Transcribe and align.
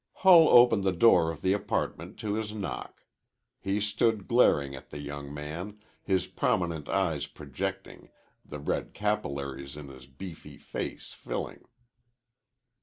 Hull 0.13 0.49
opened 0.49 0.83
the 0.83 0.91
door 0.91 1.29
of 1.31 1.43
the 1.43 1.53
apartment 1.53 2.17
to 2.21 2.33
his 2.33 2.55
knock. 2.55 3.03
He 3.59 3.79
stood 3.79 4.27
glaring 4.27 4.73
at 4.75 4.89
the 4.89 4.97
young 4.97 5.31
man, 5.31 5.77
his 6.01 6.25
prominent 6.25 6.89
eyes 6.89 7.27
projecting, 7.27 8.09
the 8.43 8.57
red 8.57 8.95
capillaries 8.95 9.77
in 9.77 9.89
his 9.89 10.07
beefy 10.07 10.57
face 10.57 11.13
filling. 11.13 11.65